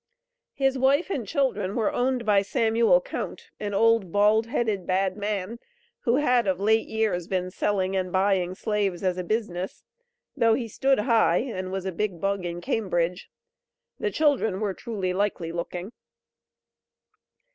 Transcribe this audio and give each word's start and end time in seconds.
His 0.55 0.79
wife 0.79 1.11
and 1.11 1.27
children 1.27 1.75
were 1.75 1.93
owned 1.93 2.25
by 2.25 2.41
"Samuel 2.41 3.01
Count, 3.01 3.51
an 3.59 3.75
old, 3.75 4.11
bald 4.11 4.47
headed, 4.47 4.87
bad 4.87 5.15
man," 5.15 5.59
who 6.05 6.15
"had 6.15 6.47
of 6.47 6.59
late 6.59 6.87
years 6.87 7.27
been 7.27 7.51
selling 7.51 7.95
and 7.95 8.11
buying 8.11 8.55
slaves 8.55 9.03
as 9.03 9.19
a 9.19 9.23
business," 9.23 9.83
though 10.35 10.55
he 10.55 10.67
stood 10.67 11.01
high 11.01 11.37
and 11.37 11.71
was 11.71 11.85
a 11.85 11.91
"big 11.91 12.19
bug 12.19 12.45
in 12.45 12.61
Cambridge." 12.61 13.29
The 13.99 14.09
children 14.09 14.59
were 14.59 14.73
truly 14.73 15.13
likely 15.13 15.51
looking. 15.51 15.91